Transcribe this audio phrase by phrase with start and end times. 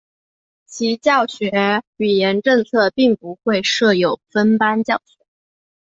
[0.65, 5.19] 其教学语言政策并不会设有分班教学。